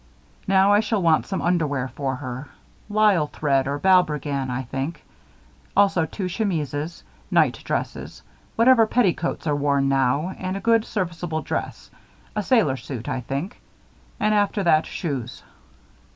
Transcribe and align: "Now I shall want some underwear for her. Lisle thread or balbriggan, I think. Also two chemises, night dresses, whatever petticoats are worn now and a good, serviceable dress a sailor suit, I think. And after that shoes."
"Now 0.47 0.73
I 0.73 0.79
shall 0.79 1.03
want 1.03 1.27
some 1.27 1.43
underwear 1.43 1.87
for 1.87 2.15
her. 2.15 2.47
Lisle 2.89 3.27
thread 3.27 3.67
or 3.67 3.77
balbriggan, 3.77 4.49
I 4.49 4.63
think. 4.63 5.03
Also 5.77 6.07
two 6.07 6.27
chemises, 6.27 7.03
night 7.29 7.59
dresses, 7.63 8.23
whatever 8.55 8.87
petticoats 8.87 9.45
are 9.45 9.55
worn 9.55 9.89
now 9.89 10.29
and 10.39 10.57
a 10.57 10.59
good, 10.59 10.85
serviceable 10.85 11.43
dress 11.43 11.91
a 12.35 12.41
sailor 12.41 12.77
suit, 12.77 13.07
I 13.07 13.21
think. 13.21 13.61
And 14.19 14.33
after 14.33 14.63
that 14.63 14.87
shoes." 14.87 15.43